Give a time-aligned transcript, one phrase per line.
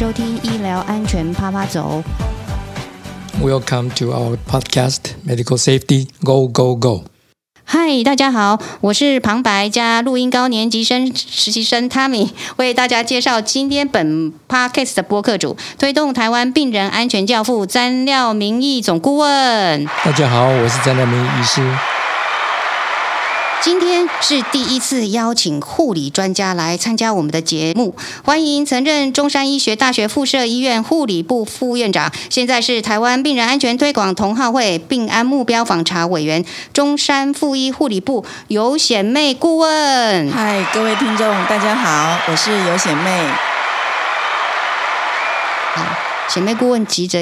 [0.00, 2.02] 收听医疗安全啪啪走。
[3.42, 7.04] Welcome to our podcast, Medical Safety Go Go Go。
[7.64, 19.84] 嗨，大家好，我是旁白加录音高年级生实习生 Tammy，为大家介绍今天本 podcast 的播客主，推动台湾病人安全教父詹廖明义总顾问。
[20.02, 21.60] 大家好，我是詹廖明义医师。
[23.62, 36.42] 今天是第一次邀请护理专家来参加我们的节目，欢迎曾任中山医学大学附设医院护理部副院长，现在是台湾病人安全推广同好会病安目标访查委员，
[36.72, 40.32] 中山附医护理部尤显妹顾问。
[40.32, 43.26] 嗨，各位听众，大家好，我是尤显妹。
[46.30, 47.18] 显妹顾问急着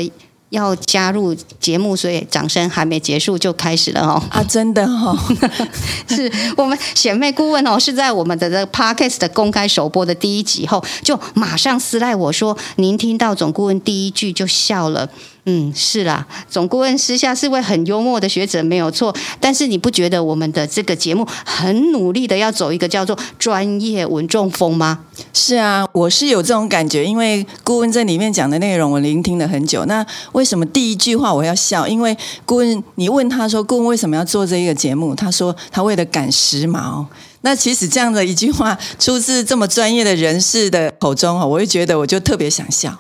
[0.51, 4.23] 要加入节目，所以掌声还没结束就开始了哦。
[4.31, 5.19] 啊，真的哦，
[6.09, 15.09] 是我们显妹顾问哦，是在我们的这个 podcast 的公开首播的第一集后，就马上私赖我说，您听到总顾问第一句就笑了。
[15.51, 19.17] 嗯，是啦，总顾问私下是位很幽默的学者，没有错。
[19.41, 24.99] 但是你不觉得我们的这个节目很努力的要走一个叫做专业稳重风吗？
[25.33, 29.87] 是啊，我是有这种感觉，因为顾问在里面讲的内容我聆听了很久。
[29.87, 31.89] 那为什么第一句话我要笑？
[31.89, 35.15] 因为顾问，你问他说，顾问为什么要做这一个节目？
[35.15, 37.07] 他说他为了赶时髦。
[37.41, 42.95] 那其实这样的一句话出自这么专业的人士的口中，我会觉得我就特别想笑。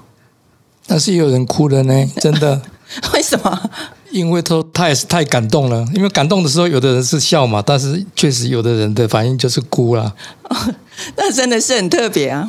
[0.89, 2.61] 但是也有人哭了呢， 真的，
[3.14, 3.70] 为什么？
[4.11, 5.86] 因为他他也是太感动了。
[5.94, 10.14] 因为感动的时候，有的人是笑嘛，但是确实有的人的反应就是哭了。
[11.14, 12.48] 那真的是很特别啊！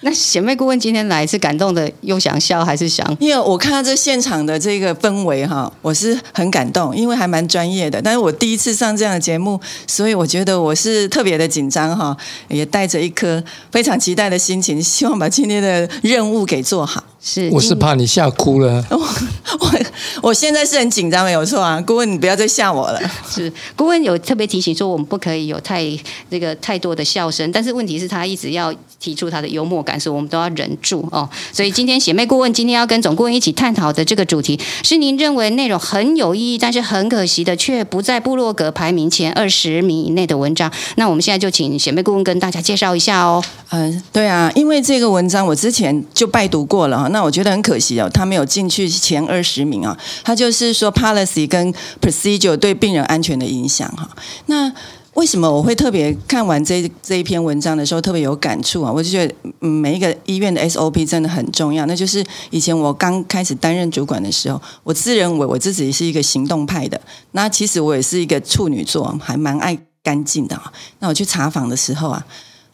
[0.00, 3.16] 那贤妹顾问今天来是感动的，又想笑还是想？
[3.20, 8.02] 因为我看到这现场的这个氛围哈，我是很感动，因为还蛮专业的。
[8.02, 12.16] 但是我第一次上这样的节目，所以我觉得我是特别的紧张哈，
[12.48, 13.40] 也带着一颗
[13.70, 17.04] 非常期待的心情，希望把今天的任务给做好。
[17.24, 18.84] 是，我是怕你吓哭了。
[18.90, 19.80] 我我
[20.22, 23.00] 我现在是很紧张，没有错啊，顾问你不要再吓我了。
[23.30, 25.86] 是顾问有特别提醒说，我们不可以有太
[26.30, 31.28] 那个太多的笑声，但是问题是，他一直要提出他的幽默感，所以我们都要忍住哦。
[31.52, 40.70] 所以今天姐妹顾问今天要跟总顾问一起探讨的这个主题，是您认为内容很有意义，但是很可惜的却不在部落格排名前二十名以内的文章。
[40.96, 43.42] 那我们现在就请姐妹顾问跟大家介绍一下哦。
[43.70, 49.96] 嗯，对啊，因为这个文章我之前就拜读过了哈，那我觉得很可惜哦，他没有进去前二十名啊。
[50.24, 54.10] 他就是说 policy 跟 procedure 对病人安全的影响哈。
[54.46, 54.72] 那
[55.14, 58.90] 为什么我会特别看完这这一篇文章的时候特别有感触啊？
[58.90, 61.84] 我就觉得，嗯，每一个医院的 SOP 真的很重要。
[61.84, 66.98] 那就是以前我刚开始担任主管的时候，我自认为我自己是一个行动派的。
[67.32, 70.58] 那其实我也是一个处女座，还蛮爱干净的。
[71.00, 72.24] 那我去查房的时候啊，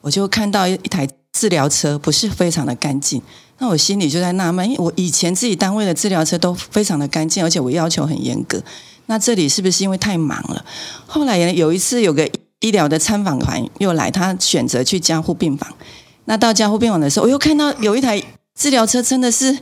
[0.01, 3.21] 我就看到一台治疗车不是非常的干净。
[3.59, 8.63] 那我心里就在纳闷，因为我以前自己单位的治疗车都非常的干净，而且我要求很严格。
[9.07, 10.65] 那这里是不是因为太忙了？
[11.07, 12.29] 后来有一次有个
[12.61, 15.73] 医疗的参访团又来，他选择去加护病房。
[16.27, 18.23] 那到加护病房的时候，我又看到有一台
[18.55, 19.59] 治疗车真的是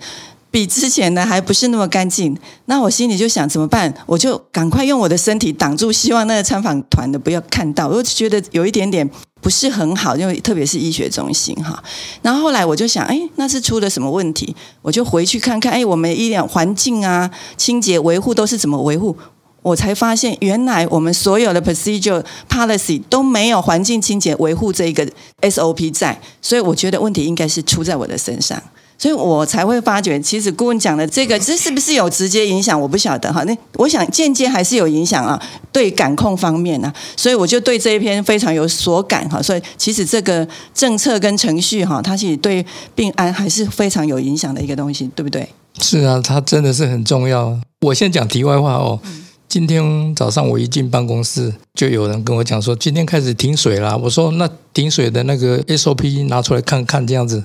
[0.51, 2.37] 比之前的还不是那么干净。
[2.67, 3.93] 那我心里就想怎么办？
[4.07, 7.89] 我就赶快用我的身体挡住，希望那个参访团的不要看到。
[7.89, 9.09] 我就觉得有一点点。
[9.43, 11.81] 不是很好，因为特别是医学中心哈。
[12.21, 14.57] 然后后来我就想，哎，那是出了什么问题？
[14.83, 19.17] 我就回去看看，哎，我们医疗环境啊、清洁维护都是怎么维护？
[19.63, 25.07] 我才发现，原来我们所有的 procedure policy 都没有环境清洁维护这一个
[25.43, 28.61] SOP 在，所以我觉得问题应该是出在我的身上。
[28.99, 32.81] 所以我才会发觉，其实顾问讲的这个，这是不是有直接影响？
[32.81, 33.45] 我不晓得哈。
[33.45, 35.41] 那我想间接还是有影响啊，
[35.71, 36.93] 对感控方面啊。
[37.17, 39.43] 所以我就对这一篇非常有所感哈。
[39.43, 42.65] 所以其实这个政策跟程序哈，它其实对
[42.95, 45.47] 病安还是非常有影响的一个东西，对不对？
[45.79, 47.61] 是啊，它真的是很重要。
[47.83, 48.99] 我先讲题外话哦。
[49.49, 53.97] 今天早上我一进办公室，就有人跟我讲说，今天开始停水啦。
[53.97, 57.45] 我说那停水的那个 SOP 拿出来看看，这样子。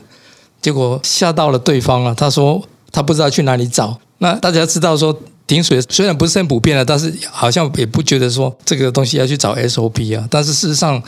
[0.61, 2.13] 结果吓到了对方啊！
[2.15, 2.61] 他说
[2.91, 3.99] 他不知道去哪里找。
[4.19, 5.17] 那大家知道说
[5.47, 10.27] 停水虽然不是很普遍的，但是好像也不觉得说这个东西要去找 SOP 啊。
[10.29, 11.01] 但是事实上，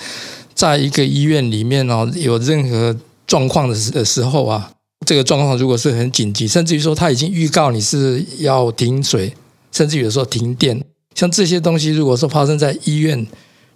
[0.55, 2.95] 在一个医院里面哦，有任何
[3.27, 4.71] 状况的时的时候啊，
[5.05, 9.33] 这个状况如果是很紧急，甚至于说他已经预告你是要停水，
[9.71, 10.83] 甚至有时候停电，
[11.13, 13.27] 像这些东西，如果说发生在医院，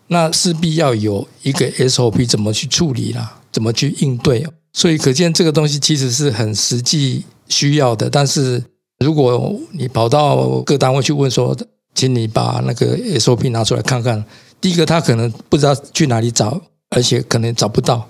[0.08, 4.46] 那势必要有一个 SOP 怎么去处理啦，怎么去应对。
[4.74, 8.64] 所以可见这个东西其实是很实际需要的，但是
[9.00, 11.56] 如果你跑到各单位去问说，
[11.96, 14.24] 请你把那个 SOP 拿出来看看，
[14.62, 18.08] 第一个他可能不知道去哪里找，而且可能找不到。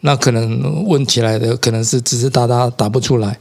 [0.00, 3.38] 那可能问起来的可能是只是答答答不出来，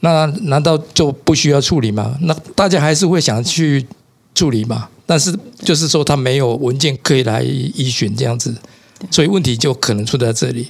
[0.00, 2.16] 那难道就不需要处理吗？
[2.22, 3.84] 那大家还是会想去
[4.34, 4.88] 处理嘛？
[5.04, 8.54] 但是就是说他没有文件可以来依循这样子，
[9.10, 10.68] 所以问题就可能出在这里。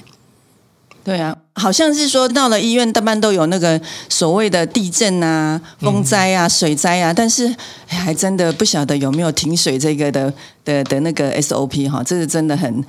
[1.03, 7.53] 对啊，好像是说到了医院，大半都有那个所谓的地震啊、风灾啊、水灾啊，但是
[7.87, 10.33] 还真的不晓得有没有停水这个的
[10.63, 12.81] 的的那个 SOP 哈，这是真的很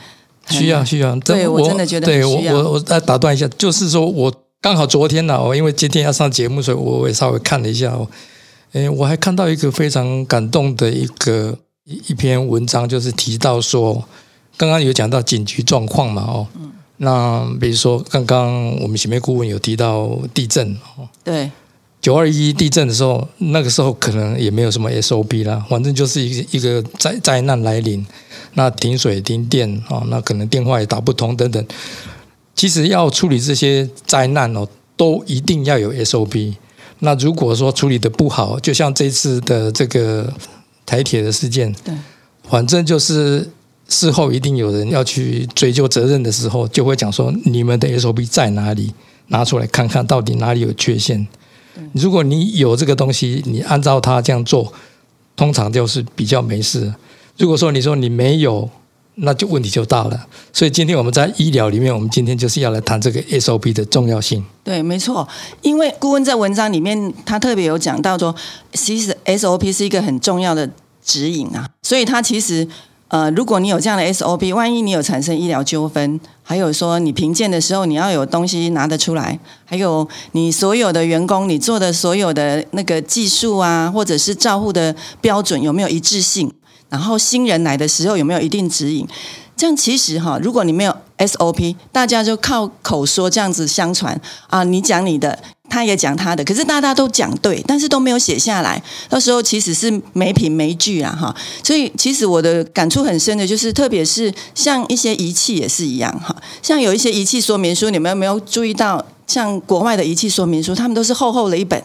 [0.49, 1.17] 需要需要。
[1.17, 8.09] 对我真的觉得对我我我再打断一下，就是说我刚好昨天呢，我因为今天要上节目，所以我也稍微看了一下哦。
[8.75, 14.05] 诶，我还看到一个非常感动的一个一一篇文章，就是提到说，
[14.57, 16.47] 刚刚有讲到紧急状况嘛，哦。
[16.99, 21.51] 那比如说，刚刚我们前面顾问有提到地震哦，对，
[22.01, 28.07] 九二一地震的时候，那个时候可能也没有什么 SOP 啦，反正就是一个一个灾灾难来临，
[28.55, 31.67] 那停水停电啊，那可能电话也打不通等等。
[32.55, 34.65] 其实要处理这些灾难哦，
[34.97, 36.55] 都一定要有 SOP。
[37.01, 40.33] 那如果说处理的不好，就像这次的这个
[40.87, 41.93] 台铁的事件，对，
[42.49, 43.51] 反正就是。
[43.89, 48.93] 事后一定有人要去追究责任的时候，就会讲说你们的 SOP 在哪里？
[49.29, 51.27] 拿出来看看到底哪里有缺陷。
[51.93, 54.71] 如果你有这个东西，你按照它这样做，
[55.35, 56.93] 通常就是比较没事。
[57.39, 58.69] 如果说你说你没有，
[59.15, 60.27] 那就问题就大了。
[60.53, 64.45] 所以今天我们在医疗里面，我们今天就是要来谈这个 SOP 的重要性。
[64.63, 65.27] 对，没错，
[65.63, 68.35] 因为顾问在文章里面他特别有讲到说，
[68.75, 70.71] 其实 SOP 是一个很重要的
[71.03, 72.69] 指引啊，所以他其实。
[73.15, 86.53] 呃，如果你有这样的 SOP，万一你有产生医疗纠纷，还有说你评鉴的时候你要有东西拿得出来，还有你所有的员工你做的所有的那个技术啊，或者是照护的标准有没有一致性？
[86.95, 89.07] 然后新人来的时候有没有一定指引？
[89.57, 95.39] 这样其实哈，如果你没有 SOP，大家就靠口说这样子相传啊，你讲你的。
[95.67, 98.81] 他也讲他的，可是大家都讲对，但是都没有写下来。
[99.09, 101.35] 到时候其实是没凭没据啊，哈。
[101.65, 106.37] 所以其实我的感触很深的，就是特别是像一些仪器也是一样，哈。
[106.63, 109.05] 像有一些仪器说明书，你们有没有注意到？
[109.27, 111.83] 像国外的仪器说明书，他们都是厚厚的一本。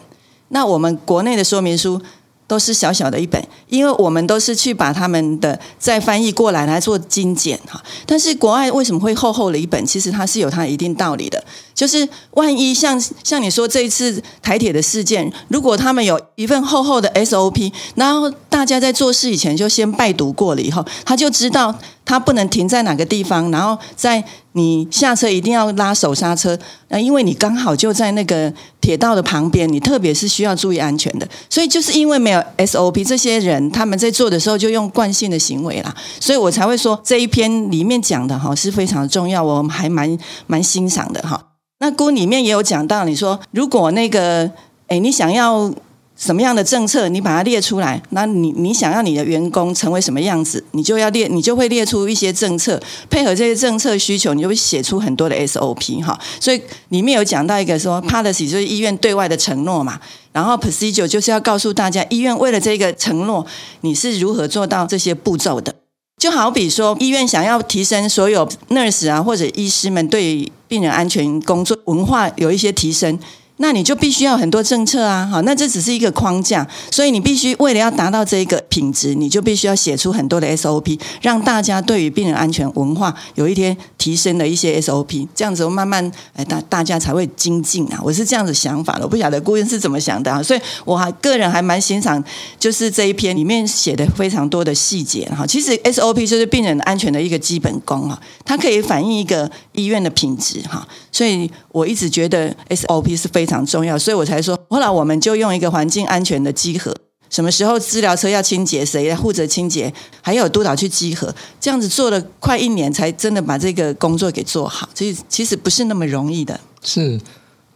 [0.50, 2.00] 那我们国内的说明书。
[2.50, 7.80] 都是小小的一本，因为我们都是去把他们的再翻译过来来做精简哈。
[8.08, 9.86] 但是国外为什么会厚厚的一本？
[9.86, 11.42] 其实它是有它一定道理的。
[11.76, 21.74] 就是万一像像你说这一次台铁的事件，如果他们有一份厚厚的 SOP，然后大家在做事以前就先拜读过了以后，他就知道
[22.10, 24.24] 他不能停在哪个地方，然后在。
[24.54, 26.58] 你下车一定要拉手刹车，
[26.88, 28.52] 那因为你刚好就在那个
[28.82, 31.30] 铁道的旁边，你特别是需要注意安全的。
[31.48, 40.18] 所以就是因为没有 SOP，这些人他们在做的时候就用惯性的行为啦，所以我才会说这一篇里面讲的哈是非常重要，我还蛮
[40.48, 41.40] 蛮欣赏的哈。
[41.80, 44.50] 那估里面也有讲到，你说如果那个
[44.88, 45.72] 哎你想要。
[46.20, 52.78] 什么样的政策，你把它列出来，那你你想要你的员工成为什么样子，你就要列，你就会列出一些政策，
[53.10, 56.20] 配合这些政策需求，你就会写出很多的 SOP 哈。
[56.38, 59.98] 所以里面有讲到一个说，policy 就是医院对外的承诺嘛，
[60.34, 63.46] 然后 procedure 就是要告诉大家，医院为了这个承诺，
[63.80, 65.74] 你是如何做到这些步骤的。
[66.18, 73.18] 就好比说，医院想要提升所有 nurse 啊或者医师们对病人安全工作文化有一些提升。
[73.62, 92.24] 那你就必须要很多政策啊，好，那这只是一个框架，所以你必须为了要达到这一个品质，你就必须要写出很多的 SOP，让大家对于病人安全文化有一天提升的一些 SOP，这样子慢慢哎大大家才会精进啊，我是这样子想法的，我不晓得顾问是怎么想的啊，所以我还个人还蛮欣赏，
[92.58, 103.49] 就是这一篇里面写的非常多的细节哈，其实 SOP 就是病人安全的一个基本功啊，它可以反映一个医院的品质哈，所以我一直觉得 SOP 是非。
[103.50, 106.96] 非常重要，所以我才说，后来我们就用一个环境安全的集合，
[107.32, 109.92] 什么时候治疗车要清洁，谁来负责清洁，
[110.22, 114.88] 还有督导去集合，这样子做了快一年，才真的把这个工作给做好。
[114.94, 116.60] 所以其实不是那么容易的。
[116.84, 117.20] 是，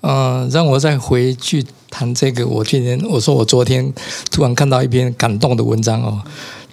[0.02, 2.46] 嗯，让我再回去谈这个。
[2.46, 3.92] 我今天我说我昨天
[4.30, 6.22] 突然看到一篇感动的文章哦，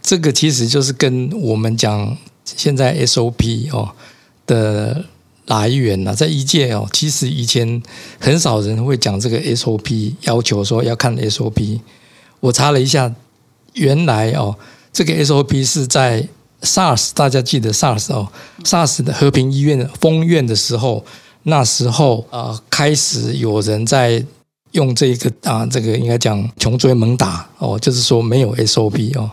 [0.02, 2.14] 这个其实就是跟我们讲
[2.45, 3.92] 现在 SOP 哦
[4.47, 5.02] 的。
[5.50, 7.83] 来源呢，在一届哦，其实以前
[8.21, 11.80] 很少人会讲这个 SOP，要求说要看 SOP。
[12.38, 13.12] 我查了一下，
[13.73, 14.54] 原来哦，
[14.92, 16.28] 这个 SOP 是在
[16.62, 18.28] SARS，大家记得 SARS 哦
[18.62, 21.04] ，SARS 的和平医院封院的时候，
[21.42, 24.25] 那时候啊，开始有人在
[24.71, 29.28] 用这个啊，这个应该讲穷追猛打哦，就是说没有 SOP 哦。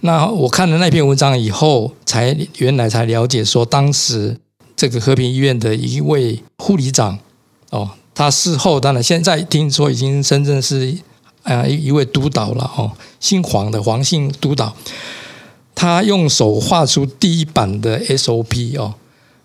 [0.00, 4.38] 那我看了那篇文章以后，才原来才了解说当时。
[4.76, 7.18] 这个和平医院的一位护理长
[7.70, 10.96] 哦，他事后当然现在听说已经深圳是
[11.42, 14.74] 呃一一位督导了哦，姓黄的黄姓督导，
[15.74, 18.94] 他用手画出第一版的 SOP 哦。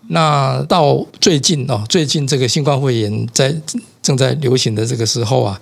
[0.08, 3.54] 那到最近哦，最近这个新冠肺炎在
[4.00, 5.60] 正在流行的这个时候啊，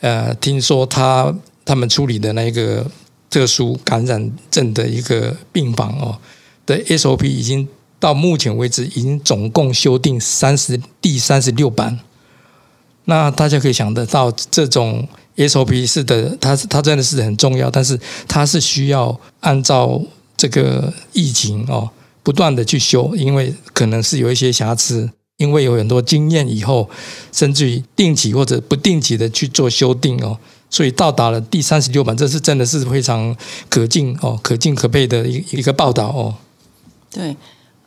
[0.00, 1.34] 呃，听说他
[1.64, 2.86] 他们处理的那个
[3.30, 6.18] 特殊感染症的一个病房哦
[6.66, 7.66] 的 SOP 已经
[7.98, 11.98] 到目前为止已经总共修订三十第三十六版。
[13.04, 20.02] 那大家可以想得到，这种 SOP 是的，它它真的是很重要，但是它是需要按照
[20.36, 21.90] 这个疫情哦。
[22.24, 26.90] 不断的去修，因为可能是有一些瑕疵，因为有很多经验以后，
[27.32, 30.38] 甚至于定期或者不定期的去做修订哦，
[30.68, 33.34] 所以到达了第三十六版，这是真的是非常
[33.70, 36.34] 可敬哦，可敬可佩的一一个报道哦。
[37.10, 37.34] 对，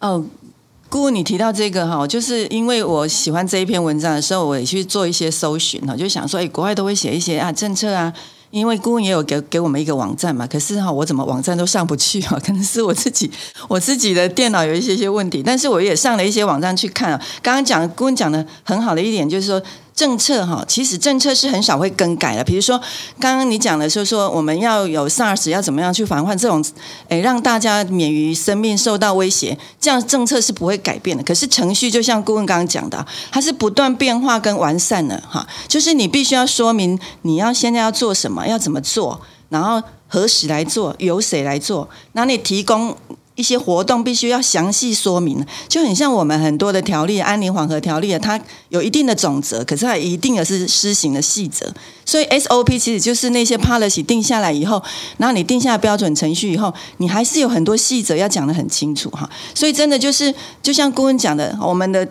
[0.01, 0.25] 哦，
[0.89, 8.13] 顾问你提到这个哈，就是因为我喜欢这一篇文章的时候，我也去做一些搜寻哈，就想说，哎，国外都会写一些啊政策啊。
[8.50, 12.38] 因为顾问也有给给我们一个网站嘛，可是哈，我怎么网站都上不去啊？
[12.46, 13.31] 可能是我自己
[13.70, 17.22] 我自己的电脑有一些些问题，但是我也上了一些网站去看啊。
[17.41, 19.62] 刚刚讲顾问讲的很好的一点就是说。
[19.94, 22.44] 政策哈，其实政策是很少会更改的。
[22.44, 22.80] 比如说，
[23.20, 26.64] 刚刚你讲的是说我们要有 SARS，要怎么样去防范这种，
[27.10, 31.22] 诶，让大家免于生命受到威胁，这样政策是不会改变的。
[31.24, 35.46] 可是程序就像顾问刚刚讲的，它是不断变化跟完善的哈。
[35.68, 42.96] 就是你必须要说明你要现在要做什么，要怎么做，然后何时来做，由谁来做，那你提供。
[43.42, 51.74] 一些活动必须要详细说明，就很像我们很多的条例，安宁缓和条例它有一定的总则，可是它一定的是施行的细则。
[52.06, 54.80] 所以 SOP 其实就是那些 policy 定下来以后，
[55.18, 59.28] 然后你定下标准程序以后，你还是有很多细则要讲得很清楚哈。
[59.56, 60.32] 所以真的就是，
[60.62, 62.08] 就像顾问讲的，我们的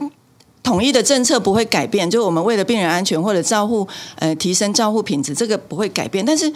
[0.64, 6.52] 统一的政策不会改变，就我们为了病人安全或者照护，呃，提升照护品质，这个不会改变，但是。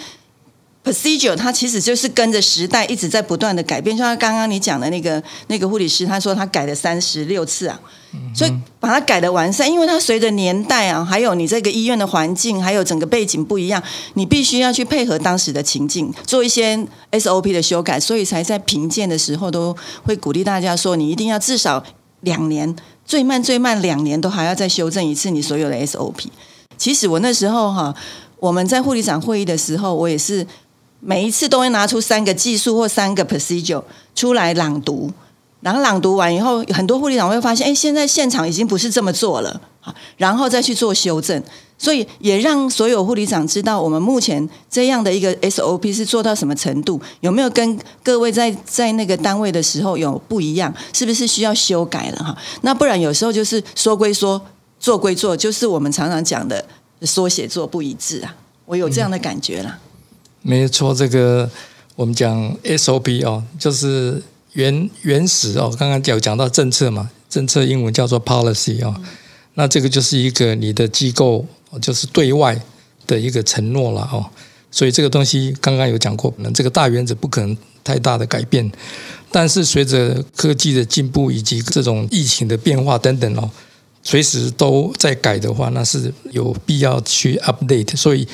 [0.85, 7.81] Procedure 它其实就是跟着时代一直在不断的改变，像刚刚你讲的那个那个护理师，他说他改了三十六次啊，
[8.35, 16.77] 所以把它改的完善，因为它随着年代啊，还有你这个医院的环境，还有整个背景不一样，你必须要去配合当时的情境，做一些
[17.13, 19.75] SOP 的修改，所以才在评鉴的时候都
[20.05, 21.83] 会鼓励大家说，你一定要至少
[22.21, 22.77] 两年，
[23.07, 26.27] 最慢最慢两年都还要再修正一次你所有的 SOP。
[26.77, 27.95] 其实我那时候哈，
[28.39, 30.47] 我们在护理长会议的时候，我也是。
[31.07, 33.83] 每一次都会拿出三个技术或三个 procedure
[34.15, 35.13] 出来朗读，
[35.61, 39.61] 然后朗读完以后，很多护理长会发现，哎，现在现场已经不是这么做了，
[40.17, 41.43] 然后再去做修正，
[41.77, 52.35] 所以也让所有护理长知道，我们目前这样的一个 SOP 是做到什么程度，有没有跟各位在在那个单位的时候有不一样，是不是需要修改了哈？
[52.63, 54.41] 那不然有时候就是说归说，
[54.81, 56.65] 做归做，就是我们常常讲的
[57.03, 58.35] 缩写做不一致啊，
[58.65, 59.81] 我有这样的感觉了。
[60.47, 61.51] 没错，这个
[61.97, 64.23] 我们讲 SOP 哦，就是
[64.53, 65.75] 原原始哦。
[65.79, 68.95] 刚刚有讲到政策嘛，政策英文叫做 policy 哦。
[69.55, 71.47] 那这个就是一个你的机构，
[71.81, 72.61] 就是对外
[73.07, 74.27] 的一个承诺了哦。
[74.71, 78.71] 所以这个东西刚刚有讲过，那这个大原则不可能太大的改变。
[79.33, 83.51] 但是随着科技的进步以及这种疫情的变化等等哦，
[84.05, 87.97] 随时都在改的话，那是有必要去 update。
[87.97, 88.29] 所以。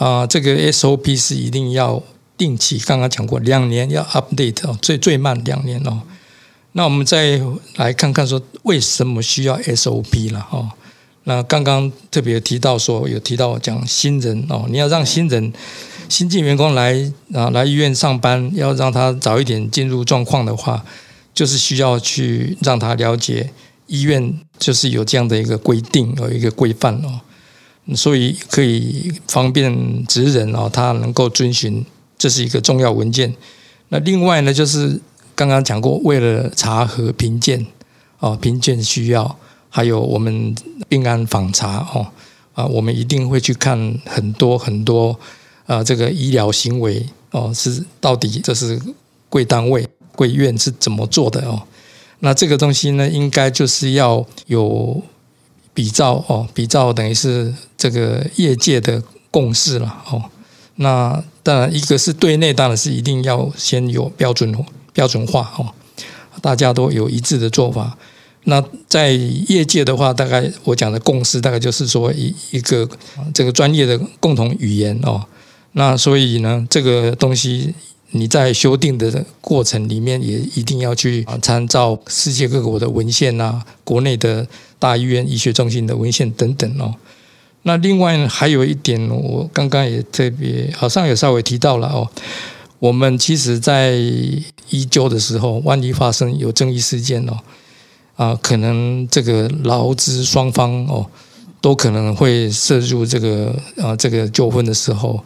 [0.00, 2.02] 啊，这个 SOP 是一定要
[2.38, 6.00] 定期，刚刚讲过，两年要 update 哦，最最慢两年哦。
[6.72, 7.38] 那我们再
[7.76, 10.70] 来看看说，为什么需要 SOP 了哦？
[11.24, 15.52] 那刚刚特别提到说，有提到讲新人哦，你要让新人
[16.08, 20.82] 新进员工来啊来医院上班，要让他早一点进入状况的话，
[21.34, 23.52] 就是需要去让他了解
[23.90, 27.20] 医院就是有这样的一个规定，有一个规范哦。
[27.96, 31.84] 所以可以方便职人哦，他能够遵循，
[32.16, 33.34] 这是一个重要文件。
[33.88, 35.00] 那另外呢，就是
[35.34, 37.66] 刚刚讲过，为了查核评鉴
[38.20, 39.36] 哦，评鉴需要，
[39.68, 40.54] 还有我们
[40.88, 42.06] 病案访查哦，
[42.54, 45.18] 啊，我们一定会去看很多很多
[45.66, 48.80] 啊，这个医疗行为哦，是到底这是
[49.28, 51.60] 贵单位、贵院是怎么做的哦？
[52.20, 55.02] 那这个东西呢，应该就是要有。
[55.72, 60.24] 比照哦，比照等于是这个业界的共识了哦。
[60.74, 64.52] 那当然，一个是对内，当然是一定要先有标准
[64.92, 65.72] 标准化哦，
[66.42, 67.96] 大家都有一致的做法。
[68.44, 72.86] 那在业界的话，大概我讲的共识，大概就是说一一个
[73.32, 75.24] 这个专业的共同语言哦。
[75.72, 77.72] 那所以呢，这个东西
[78.12, 84.46] 你在修订的过程里面，也一定要去啊参照世界各国的文献啊，国内的
[84.78, 86.94] 大医院、医学中心的文献等等哦。
[87.62, 92.08] 那另外还有一点，我刚刚也特别好像也稍微提到了哦。
[92.78, 93.92] 我们其实，在
[94.70, 97.38] 医纠的时候，万一发生有争议事件哦，
[98.16, 101.06] 啊，可能这个劳资双方哦，
[101.60, 105.22] 都可能会涉入这个啊这个纠纷的时候，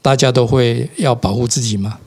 [0.00, 1.98] 大家都会要保护自己嘛，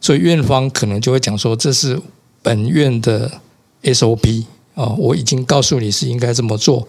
[0.00, 2.00] 所以院方可能就会讲说，这是
[2.42, 3.40] 本院的
[3.82, 6.86] SOP 啊，我已经告诉你是应该这么做，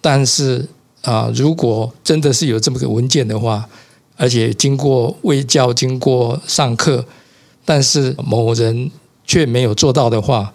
[0.00, 0.68] 但是
[1.02, 3.68] 啊，如果真的是有这么个文件的话。
[4.16, 7.02] 而且经过卫教、经过上课，
[7.64, 8.90] 但是某人
[9.26, 10.52] 却没有做到的话，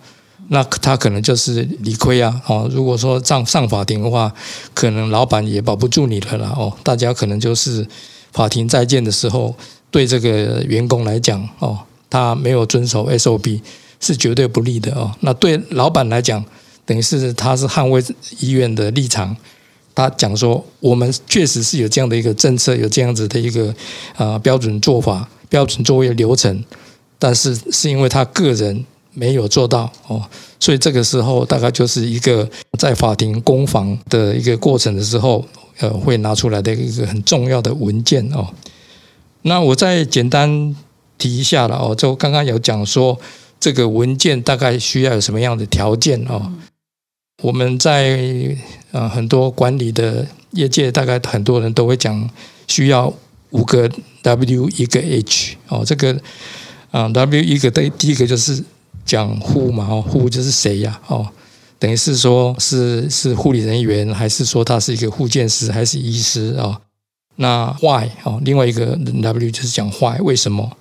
[0.49, 2.39] 那他可能就是理亏啊！
[2.45, 4.31] 哦，如果说上上法庭的话，
[4.75, 6.53] 可能老板也保不住你了啦！
[6.55, 7.87] 哦，大家可能就是
[8.31, 9.55] 法庭再见的时候，
[9.95, 13.61] 对这个员工来讲，哦，他没有遵守 SOP
[14.01, 15.09] 是绝对不利的哦。
[15.21, 16.43] 那对老板来讲，
[16.85, 18.03] 等于是他是捍卫
[18.41, 19.33] 医院的立场。
[19.95, 23.73] 他讲说，我们确实是有这样的一个政策，有这样子的一个
[24.17, 26.61] 啊标准做法、标准作业流程，
[27.17, 28.83] 但是是因为他个人
[29.13, 30.21] 没有做到哦，
[30.59, 32.45] 所以这个时候大概就是一个
[32.77, 35.45] 在法庭攻防的一个过程的时候，
[35.79, 38.45] 呃，会拿出来的一个很重要的文件哦。
[39.47, 40.75] 那我再简单
[41.19, 43.19] 提一下了哦，就刚刚有讲说，
[43.59, 46.51] 这个文件大概需要有什么样的条件哦。
[47.43, 48.57] 我们在
[48.91, 52.27] 呃很多管理的业界，大概很多人都会讲
[52.67, 53.13] 需要
[53.51, 53.87] 五个
[54.23, 56.19] W 一个 H 哦，这个
[56.89, 58.63] 啊 W 一个的第一个就是
[59.05, 61.29] 讲 Who 嘛哦，Who 就是谁呀哦，
[61.77, 66.81] 等于是说是是护理人员，还是说他是一个护健师，还是医师啊？
[67.37, 70.77] 那 Why 哦，另外一个 W 就是讲 Why 为什么？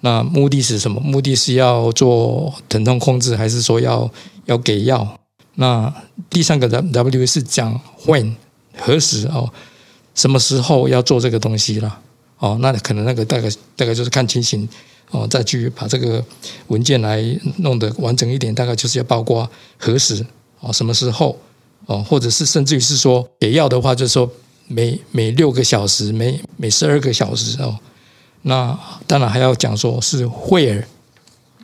[0.00, 1.00] 那目的是什么？
[1.00, 4.10] 目的是要做疼痛控制，还是说要
[4.44, 5.18] 要给药？
[5.54, 5.92] 那
[6.28, 8.34] 第三个 W 是讲 when
[8.76, 9.50] 何时哦，
[10.14, 11.98] 什么时候要做这个东西了
[12.38, 12.58] 哦？
[12.60, 14.68] 那可能那个大概大概就是看情形
[15.10, 16.22] 哦，再去把这个
[16.68, 17.24] 文件来
[17.56, 20.24] 弄得完整一点，大概就是要包括何时
[20.60, 21.38] 哦，什么时候
[21.86, 24.30] 哦，或者是甚至于是说给药的话，就是说
[24.68, 27.78] 每每六个小时，每每十二个小时哦。
[28.42, 30.84] 那当然还要讲说是 where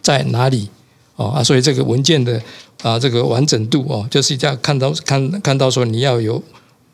[0.00, 0.68] 在哪里
[1.16, 2.42] 哦啊，所以这个文件的。
[2.82, 6.42] 啊，这个完整度哦，就是这样看到看看到说你要有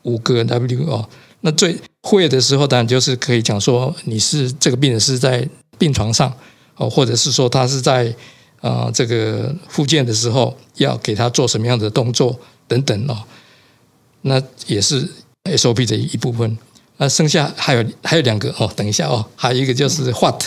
[0.03, 1.09] 五个 W 哦，
[1.41, 6.31] 那最会的时候当然就是可以讲说你是这个病人是在病床上
[6.75, 8.13] 哦，或者是说他是在
[8.61, 13.23] 啊这个复健的时候要给他做什么样的动作等等哦，
[14.21, 15.09] 那也是
[15.45, 16.57] SOP 的一部分。
[16.97, 20.43] 那剩下还有还有两个哦，等一下哦，还有一个就是 What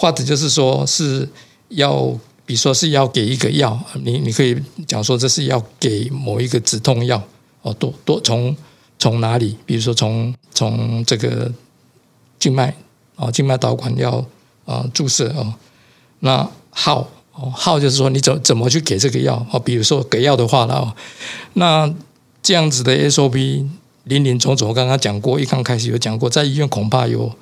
[0.00, 1.28] What 就是说是
[1.68, 2.18] 要。
[2.46, 4.56] 比如说是要给一个药，你你可以
[4.86, 7.20] 讲说这是要给某一个止痛药
[7.62, 8.56] 哦，多多从
[9.00, 9.56] 从哪里？
[9.66, 11.52] 比如说从从这个
[12.38, 12.72] 静脉
[13.16, 14.24] 哦，静脉导管要
[14.64, 15.52] 啊注射哦。
[16.20, 19.58] 那 how 哦 how 就是说你怎怎么去给这个药哦？
[19.58, 20.94] 比如说给药的话了哦，
[21.54, 21.92] 那
[22.44, 23.66] 这样子的 SOP
[24.06, 27.32] 林林总总，我刚刚讲过，一刚开始有讲过，在医院恐怕有。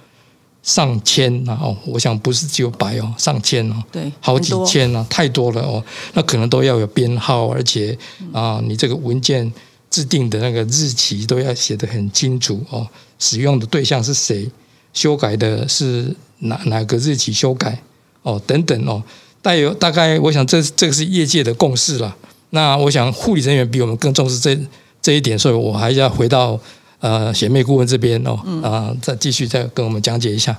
[0.63, 5.85] 上千啊哦，我想不是只有百哦，上千哦，对，好几千啊，太多了哦。
[6.15, 7.95] 那可能都要有编号，而且
[8.33, 9.53] 啊，你这个文件
[9.91, 12.89] 制定的那个日期都要写得很清楚哦。
[13.19, 14.51] 使用的对象是谁？
[14.95, 17.79] 修改的是哪哪个日期修改？
[18.23, 19.03] 哦，等等哦。
[19.43, 22.17] 带有大概，我想这这个是业界的共识了。
[22.49, 24.59] 那我想护理人员比我们更重视这
[25.05, 26.59] 这一点，所以我还要回到。
[27.01, 30.57] 呃，贤妹顾问这边哦，啊，再继续再跟我们讲解一下。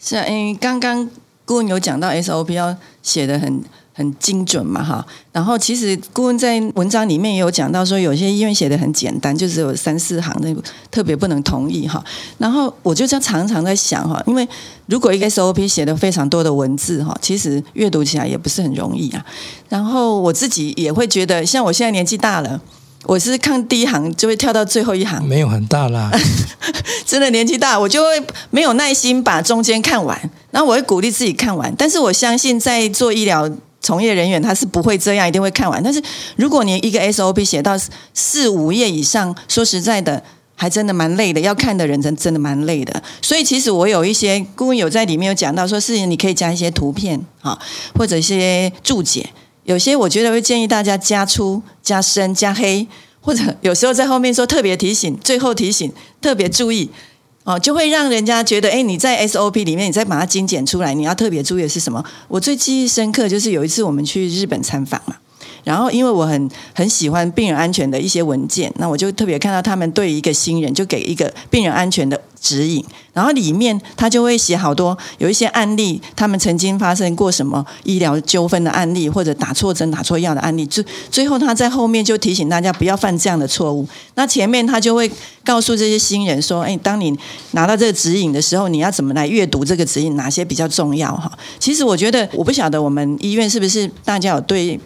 [0.00, 1.08] 是啊，因为刚刚
[1.44, 3.62] 顾问有讲到 SOP 要写的很
[3.94, 5.06] 很精准嘛，哈。
[5.30, 10.52] 然后其实顾问在文章里面也有讲到说，有些医院写的很简单，就只有三四行，那
[10.90, 12.04] 特别不能同意哈。
[12.38, 14.48] 然后我就在常常在想哈，因为
[14.86, 19.24] 如果一个 SOP 写的非常多的文字哈，其实阅读起来也不是很容易啊。
[19.68, 22.60] 然后我自己也会觉得，像我现在年纪大了。
[23.06, 26.10] 我是看第一行就会跳到最后一行，没有很大啦，
[27.06, 28.08] 真的年纪大，我就会
[28.50, 30.18] 没有耐心把中间看完，
[30.50, 31.72] 然后我会鼓励自己看完。
[31.78, 33.48] 但是我相信在做医疗
[33.80, 35.80] 从业人员，他是不会这样，一定会看完。
[35.80, 36.02] 但是
[36.34, 37.78] 如果你一个 SOP 写到
[38.12, 40.20] 四五页以上，说实在的，
[40.56, 43.00] 还真的蛮累的，要看的人真真的蛮累的。
[43.22, 47.56] 所以其实我有一些顾问有在里面有讲到，说是你可以加一些图片啊，
[47.94, 49.30] 或者一些注解。
[49.66, 52.86] 有些我觉得会建议大家加粗、加深、加黑，
[53.20, 56.88] 或者有时候在后面说特别提醒，最后提醒特别注意
[57.44, 62.04] 哦，就会让人家觉得，哎，你在 SOP 里面，你再把它精简出来，你要特别注意的是什么？
[62.28, 65.16] 我最记忆深刻就是有一次我们去日本参访嘛。
[65.64, 83.88] 然后，因为我很很喜欢病人安全的一些文件，那我就特别看到他们对一个新人就给一个病人安全的指引，然后里面他就会写好多有一些案例，他们曾经发生过什么医疗纠纷的案例，或者打错针、打错药的案例，最最后他在后面就提醒大家不要犯这样的错误。
[84.14, 85.10] 那前面他就会
[85.44, 87.12] 告诉这些新人说：“哎，当你
[87.50, 90.14] 拿到这个指引的时候，你要怎么来阅读这个指引？
[90.14, 94.78] 哪些比较重要？”哈，其实我觉得，我不晓得我们医院是不是大家有对。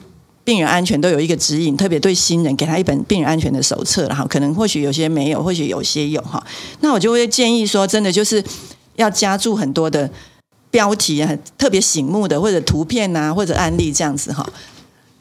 [0.44, 6.44] 病人安全都有一个指引，特别对新人给他一本病人安全的手册，然后可能或许有些没有，或许有些有哈。
[6.80, 8.42] 那我就会建议说，真的就是
[8.96, 10.10] 要加注很多的
[10.70, 14.48] 标题啊，特别醒目的或者图片啊，或者案例这样子哈。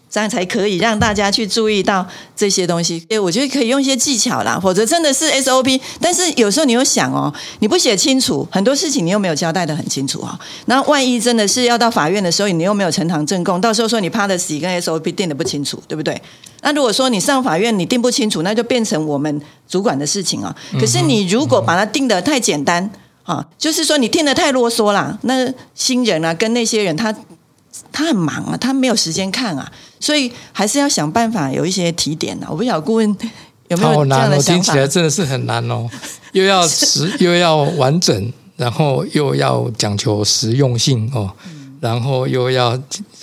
[0.10, 3.06] 这样才可以让大家去注意到这些东西。
[3.10, 5.80] 哎，我觉得可以用一些技巧啦，否则真的是 SOP。
[6.02, 10.39] 但是有时候你又想哦，你不写清楚，很多事情你又没有交代的很清楚啊。
[10.65, 16.19] 那万一真的是要到法院的时候，你又没有呈堂证供，到时候说你 policy 跟 SOP 定的不清楚，对不对？
[16.62, 20.56] 那如果说你上法院你定不清楚，那就变成我们主管的事情啊。
[20.80, 22.89] 可是你如果把它定的太简单
[23.24, 27.15] 啊，就是说你定得太啰嗦啦，那新人啊跟那些人他。
[27.91, 32.47] 他很忙啊，他没有时间看啊，所以还是要想办法有一些提点啊。
[32.49, 33.17] 我不晓得顾问
[33.67, 34.63] 有没有这样的想法？
[34.63, 35.88] 听起来真的是很难哦，
[36.34, 41.32] 又要实又要完整，然后又要讲求实用性哦，
[41.80, 42.69] 然后又要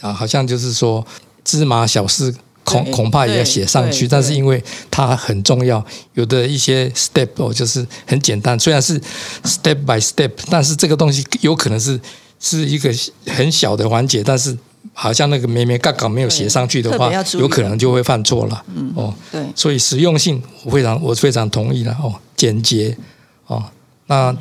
[0.00, 1.04] 啊，好像就是说
[1.44, 9.00] 芝麻小事恐恐怕也要写上去，但是因为它很重要，有的一些 step 哦，就是很简单，虽然是
[9.44, 12.00] step by step，但是这个东西有可能是。
[12.40, 12.92] 是一个
[13.26, 14.56] 很小的环节，但是
[14.92, 18.62] 好像那个咩咩嘎嘎没有写上去的话，有可能就会犯错了。
[18.74, 21.96] 嗯，哦，对，所以实用性我非常我非常同意了。
[22.02, 22.96] 哦，简洁，
[23.46, 23.64] 哦，
[24.06, 24.34] 那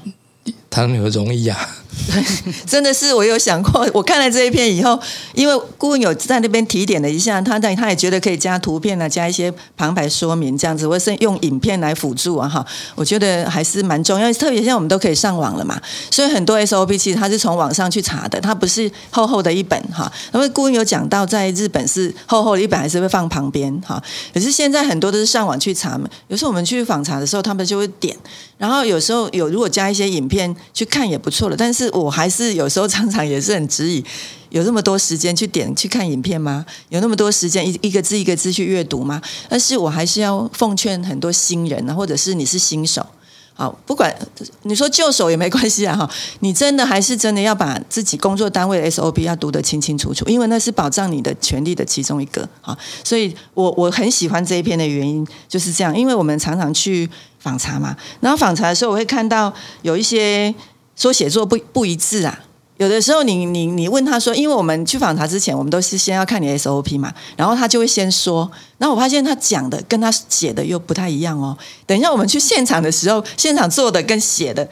[0.69, 1.57] 谈何容易啊？
[2.65, 4.99] 真的是我有想过，我看了这一篇以后，
[5.33, 15.81] 因为顾问有在那边提点了一下，他在他也觉得可以加图片啊，加一些旁白说明这样子，或是用影片来辅助啊，哈，我觉得还是蛮重要，特别现在我们都可以上网了嘛，
[16.11, 20.11] 所以很多 SOP 其实他是从网上去查的，它不是厚厚的一本哈。
[20.33, 24.01] 因为顾问有讲到，在日本是厚厚的一本，还是会放旁边哈。
[24.33, 28.15] 可是现在很多都是上网去查嘛，有时候我们去访查的时候，他们就会点，
[28.57, 31.84] 然后有时候有如果加一些影片去看也不错了，但是。
[31.91, 34.03] 我还是有时候常常也是很质疑，
[34.49, 36.65] 有那么多时间去点去看影片吗？
[36.89, 39.21] 有那么多时间一一个字一个字去阅读吗？
[39.49, 43.05] 但是我还是要奉劝很多新人啊，或者是你是新手，
[43.53, 44.15] 好，不管
[44.63, 52.77] 你说旧手也没关系啊哈，你真的还是真的要把自己工作单位的 SOP 要读得清清楚楚，因为那是保障你的权利的其中一个啊。
[53.03, 60.53] 所以我我很喜欢这一篇的原因就是这样，因为我们常常去访查嘛，然后访查的时候我会看到有一些。
[60.95, 62.39] 说写作不不一致啊，
[62.77, 71.57] 有的时候你你你问他说，因为我们去访谈之前，我们都是先要看你 SOP 嘛，然后他就会先说，然后我发现他讲的跟他写的又不太一样哦。
[71.85, 74.67] 等一下我们去现场的时候，现场做的跟写的。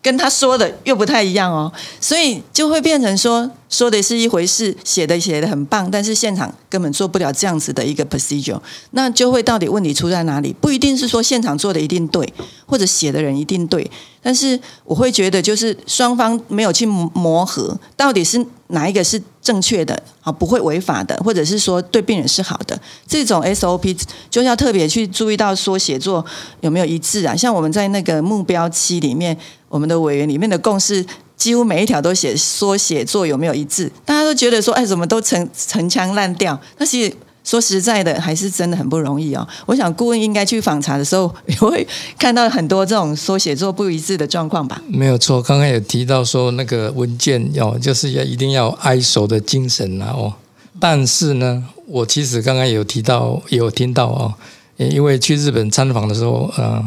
[0.00, 8.60] 跟他说的又不太一样哦，所以就会变成说说的是一回事，写的写的很棒，但是现场根本做不了这样子的一个 procedure，
[8.92, 10.54] 那就会到底问题出在哪里？
[10.60, 12.32] 不一定是说现场做的一定对，
[12.64, 13.90] 或者写的人一定对，
[14.22, 20.30] 但是我会觉得就是双方没有去磨合，到底是哪一个是正确的啊？
[20.30, 23.98] 不会违法的，或者是说对病人是好的，这种 SOP
[24.30, 26.24] 就要特别去注意到说写作
[26.60, 27.36] 有没有一致啊？
[27.36, 29.36] 像我们在那个目标期里面。
[29.68, 31.04] 我们的委员里面的共识，
[31.36, 36.58] 几乎每一条都写说写作有没有一致，大家都觉得说，哎，怎么都成陈腔滥调。
[36.76, 37.12] 但是
[37.44, 39.46] 说实在的，还是真的很不容易哦。
[39.66, 41.86] 我想顾问应该去访查的时候，也会
[42.18, 44.82] 看到很多这种说写作不一致的状况吧？
[44.88, 50.34] 没有错，刚刚有提到说那个文件要就是要一定要挨手的精神啊哦。
[50.80, 54.34] 但是呢，我其实刚刚有提到，有听到哦，
[54.76, 56.82] 因为去日本参访的时候，呃，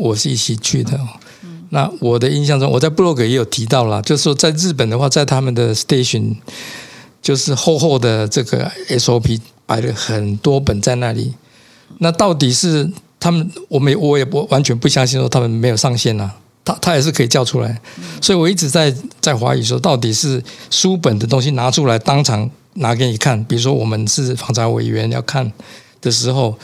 [0.00, 0.98] 我是一起去的。
[1.70, 6.36] 那我的印象中，我在 blog 也有提到了，就是说在日本的话，在他们的 station
[7.20, 11.34] 就是厚厚的这个 SOP 摆了很多本在那里。
[11.98, 17.80] 那到底是他们，我没我也不完全不相信说他们没有上线啊，他他也是可以叫出来。
[18.20, 25.52] 所以我一直在在怀疑说，到底是书本的东西拿出来当场拿给你看，比如说我们是访查委员要看
[26.00, 26.56] 的时候。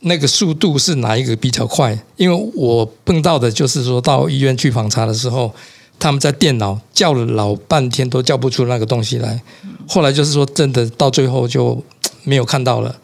[0.00, 1.98] 那个速度是哪一个比较快？
[2.16, 5.52] 因为我碰到的就是说到医院去访查的时候，
[5.98, 9.42] 他们在电脑叫了老半天都叫不出那个东西来。
[9.88, 11.82] 后来就是说真的到最后就
[12.24, 12.94] 没有看到了，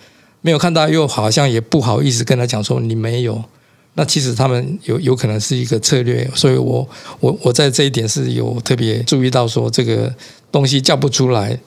[0.42, 3.42] 没有看到又好像也不好意思跟他讲说你没有，
[3.94, 6.86] 那其实他们有有可能是一个策略，所以我
[7.20, 10.14] 我我在这一点是有特别注意到说这个
[10.50, 11.58] 东西叫不出来，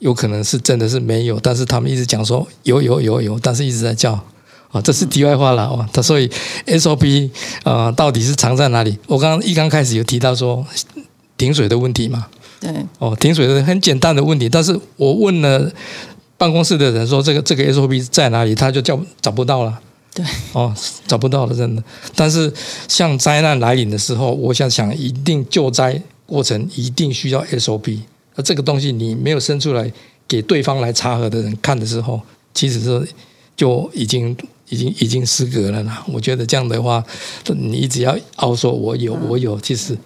[0.00, 4.22] 有可能是真的是没有，但是他们一直讲说有有有有，但是一直在叫
[4.76, 5.88] 啊，这是题外话了啊。
[5.92, 6.30] 他所以
[6.66, 7.30] SOP
[7.62, 8.98] 啊到底是藏在哪里？
[9.06, 10.64] 我刚刚一刚开始有提到说
[11.38, 12.26] 停水的问题嘛，
[12.60, 15.70] 对，哦，停水的很简单的问题，但是我问了
[16.36, 19.80] 办公室的人说这个这个 SOP 在哪里，他就叫找不到了。
[20.14, 20.74] 对，哦，
[21.06, 21.82] 找不到了，真的。
[22.14, 22.50] 但是
[22.88, 27.98] 像灾难来临的时候，我想想，一定救灾过程一定需要 SOP。
[28.34, 29.92] 那这个东西你没有伸出来
[30.26, 32.20] 给对方来查核的人看的时候，
[32.54, 33.06] 其实是
[33.54, 34.34] 就已经
[34.68, 36.04] 已经已经失格了啦。
[36.12, 37.02] 我觉得这样的话，
[37.46, 39.96] 你只要傲说我有我有，其实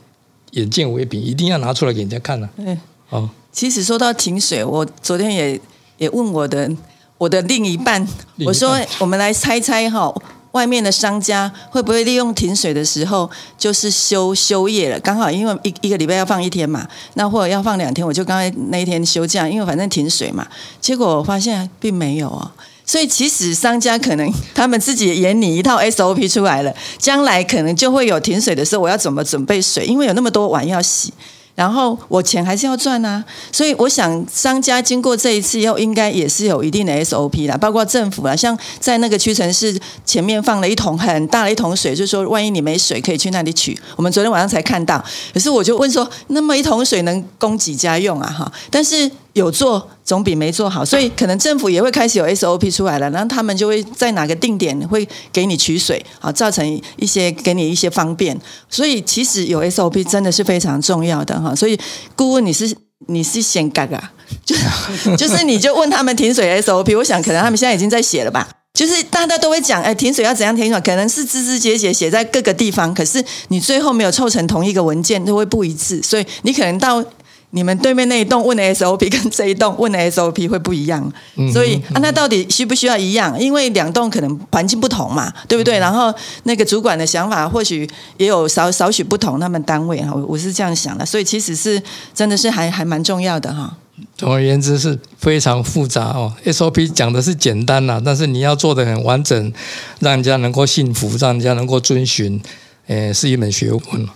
[0.53, 2.49] 眼见为凭，一定要拿出来给人家看了。
[2.57, 2.77] 对，
[3.11, 5.61] 哦，其实说到停水，我昨天也
[5.99, 6.71] 也问我的
[7.19, 8.01] 我的另一半，
[8.37, 10.13] 另一半我说我们来猜猜哈，
[10.53, 14.99] 外面的商家会不会利用停水的时候就是休休业了？
[15.01, 20.47] 刚好因为一一个礼拜要放一天嘛，那或者要放两天，我就刚才那一天休假，因为反正停水嘛。
[20.81, 22.51] 结果我发现并没有哦。
[22.91, 29.87] 所以其实商家可能他们自己演拟一套 SOP 出来了，将来可能就会有停水的时候，我要怎么准备水？
[29.87, 31.13] 因为有那么多碗要洗。
[31.55, 33.23] 然后我钱还是要赚啊，
[33.53, 43.79] 所以我想商家经过这一次以后，应该也是有一定的 SOP 啦，包括政府啦，像在那个屈臣氏前面放了一桶很大的一桶水，就是说万一你没水可以去那里取。
[43.95, 48.29] 我们昨天晚上才看到，可是我就问说，那么一桶水能供几家用啊？
[48.31, 58.37] 哈，但是有做总比没做好，所以可能政府也会开始有 SOP 出来了，然后他们就会在哪个定点会给你取水啊，造成一些给你一些方便。
[58.69, 61.55] 所以其实有 SOP 真的是非常重要的哈。
[61.55, 61.79] 所以
[62.17, 64.11] 顾问你是你是先嘎嘎，
[64.45, 68.49] 就是就是你就问他们停水 SOP，我想可能他们现在已经在写了吧。
[68.73, 77.05] 就是大家都会讲，哎，停水要怎样停水，可能是枝枝节节写在各个地方，可是你最后没有凑成同一个文件，都会不一致，所以你可能到。
[77.53, 81.13] 你们对面那一栋问的 SOP 跟这一栋问的 SOP 会不一样，
[81.53, 83.39] 所以啊，那到底需不需要一样？
[83.41, 85.79] 因为两栋可能环境不同嘛，对不对？
[85.79, 91.83] 然后那个主管的想法或许也有少少许不同，他们单位哈，我我是这样想的，所以其实是
[92.15, 93.77] 真的是还还蛮重要的哈。
[94.17, 99.53] 总而言之是非常复杂哦，SOP 讲的是简单啦，但是你要做的很完整，
[99.99, 102.41] 让人家能够信服，让人家能够遵循，
[102.87, 104.09] 诶，是一门学问。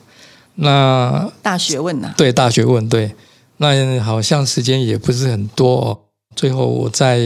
[0.57, 3.13] 那大学问呐、对大学问对，
[3.59, 5.99] 那好像时间也不是很多、哦。
[6.35, 7.21] 最后我在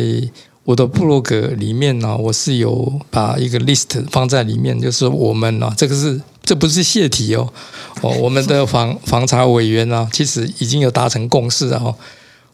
[0.64, 7.50] 我的部落格里面呢、我是有把一个 list 放在里面，就是我们呢、这个是这不是泄题哦，
[8.02, 11.94] 哦，我们的防防查委员呢、其实已经有达成共识啊、哦。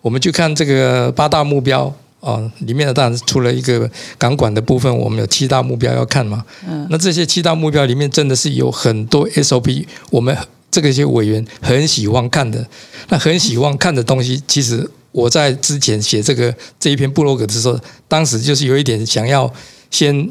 [0.01, 6.45] 我们去看这个八大目标啊、里面的当然除了一个港管的部分，我们有七大目标要看嘛。
[6.67, 10.35] 嗯，那这些七大目标里面，真的是有很多 SOP，我们
[10.75, 12.67] 这个些委员很喜欢看的。
[13.09, 19.49] 那很喜欢看的东西，其实我在之前写这个这一篇部落格的时候，当时就是有一点想要
[19.93, 20.29] 先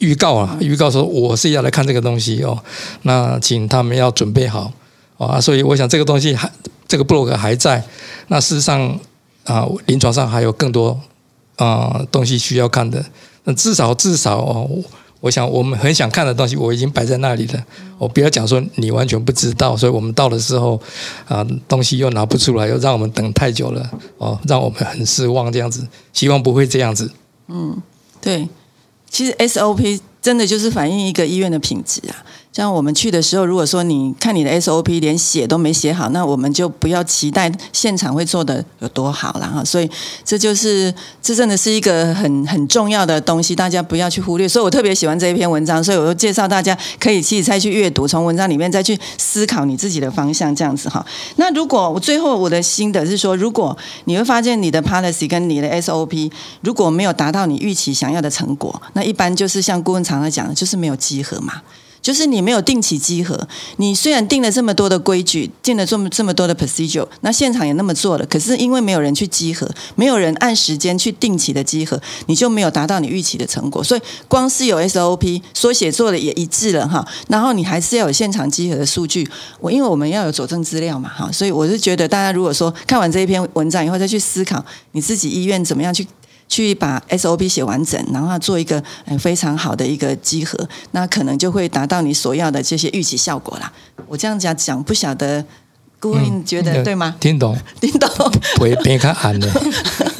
[0.00, 2.58] 预告啊， 预告说我是要来看这个东西哦。
[3.02, 4.72] 那请他们要准备好
[5.18, 5.40] 啊。
[5.40, 6.50] 所以我想这个东西还
[6.88, 7.84] 这个部落格还在。
[8.26, 8.98] 那事实上
[9.44, 11.00] 啊，临床上还有更多
[11.54, 13.04] 啊东西需要看的。
[13.44, 14.68] 那至少至少哦。
[15.22, 17.64] 我想，我们很想看的东西，我已经摆在那里了。
[17.96, 20.80] 我不要讲说你完全不知道，所以我们到的时候
[21.28, 25.52] 啊，东西又拿不出来，又让我们等太久了，哦，让我们很失望。
[25.52, 27.08] 这样子，希望不会这样子。
[27.46, 27.80] 嗯
[28.20, 28.48] 对，
[29.08, 32.26] 其实 SOP 真的就是反映一个医院的品质啊。
[32.52, 39.64] 像我们去的时候，如果说你看你的 SOP 连写都没写好，那我们就不要期待现场会做的有多好了哈。
[39.64, 39.90] 所以
[40.22, 44.46] 这就是这真的是一个很很重要的东西，大家不要去忽略。
[44.46, 51.02] 所以我特别喜欢这一篇文章，所以我就介绍大家可以自己再去阅读，从文章里面再去思考你自己的方向，这样子哈。
[51.36, 61.62] 那如果我最后我的心得是说，如果你会发现你的 policy 跟你的 SOP 如果没有达到你预期想要的成果，那一般就是像顾问常常讲的，就是没有集合嘛。
[62.02, 73.82] 就是你没有定期集合，你虽然定了这么多的规矩，定了这么这么多的 procedure，那现场也那么做了，可是因为没有人去集合，没有人按时间去定期的集合，你就没有达到你预期的成果。
[73.82, 79.26] 所以光是有 SOP 说写做的也一致了哈，然后你还是要有现场集合的数据。
[79.60, 86.04] 我因为我们要有佐证资料嘛哈，所以我是觉得大家如果说看完这一篇文章以后再去思考你自己医院怎么样去。
[86.52, 93.72] 去把 SOP 写完整，然后做一个呃非常好的一个集合，那可能就会达到你所要的这些预期效果啦。
[94.06, 95.42] 我这样讲讲，不晓得
[95.98, 97.16] 顾问觉得、对吗？
[97.18, 97.56] 听懂？
[97.80, 98.30] 听懂？
[98.60, 99.48] 别别看暗的。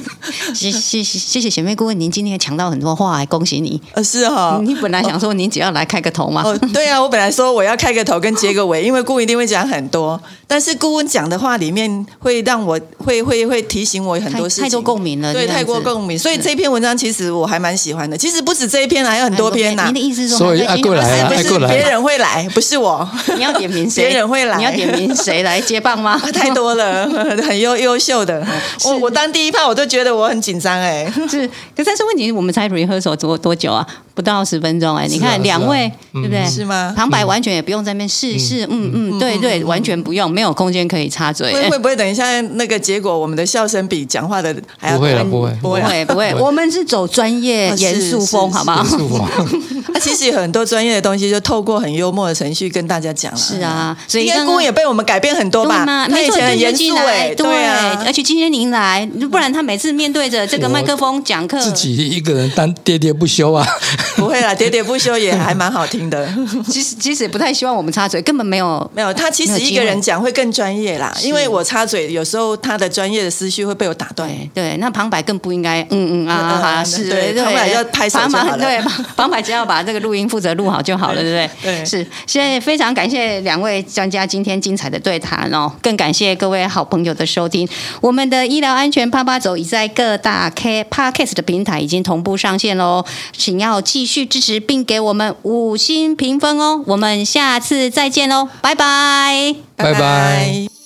[0.54, 3.80] 谢谢谢谢谢姐妹顾问，您今天抢到很多话，恭喜你。
[3.94, 18.16] 呃，是哈、你本来想说您只要来开个头嘛，哦，对啊，我本来说我要开个头跟结个尾，因为顾问一定会讲很多，但是顾问讲的话里面会让我会会会提醒我很多事情，太太多共鸣了对，太过共鸣，所以这篇文章其实我还蛮喜欢的。
[18.16, 24.06] 其实不止这一篇，还有很多篇呐、您的意思是说，所以还可啊过来啊不哎过来是别人会来，不是我，你要点名谁？
[24.06, 26.18] 别人会来你要点名谁来接棒吗？
[26.32, 27.08] 太多了，
[27.42, 28.46] 很优优秀的。
[28.84, 31.10] 我我当第一趴我都觉得我很紧张哎。
[31.30, 33.86] 是，可但是问题，我们才 rehearsal 多多久啊？
[34.14, 36.44] 不到十分钟哎、你看两位、对不对？
[36.46, 36.92] 是吗？
[36.96, 38.90] 旁白完全也不用在那边试试，嗯。
[38.94, 41.52] 嗯，对对，完全不用，没有空间可以插嘴。
[41.52, 46.34] 会会 不会等一下那个结果，我们的笑声比讲话的还要不会了，不会，不会 不会，不会。
[46.34, 48.82] 我们是走专业严肃风，好不好？
[48.82, 48.90] 严？
[48.90, 49.20] 肃风。
[49.94, 53.38] 啊，其实有很多专业的东西，就透过很幽默的程序跟大家讲了。
[53.38, 55.84] 是啊，所以应该刚刚顾问也被我们改变很多吧？
[56.08, 58.02] 他以前很严肃哎，对啊。
[58.06, 63.66] 而，且今天您来，不然他每次面对着这个我麦克风讲课，自己一个人单喋喋不休啊，
[64.16, 66.28] 不会啦， 喋喋不休也还蛮好听的。
[66.66, 74.28] 其实其实也不太希望我们插嘴，根本没有没有，他其实一个人讲会更专业啦，因为我插嘴，有时候他的专业的思绪会被我打断。
[74.28, 81.30] 对对，那旁白更不应该，嗯嗯啊 是，对旁白要拍手就好了旁白对，旁旁白只要把这个录音负责录好就好了，对不
[81.62, 81.76] 对？
[81.76, 82.06] 对是。
[82.26, 87.68] 现在非常感谢两位专家今天精彩的对谈哦，更感谢各位好朋友的收听。
[88.00, 93.04] 我们的医疗安全啪啪走已在各大 K Podcast 的平台已经同步上线喽，
[93.36, 96.82] 请要继续支持并给我们五星评分哦。
[96.88, 99.54] 我们下次再见喽，拜拜。
[99.76, 100.81] 拜拜。